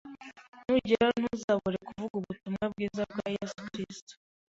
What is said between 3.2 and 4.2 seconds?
Yesu Kristo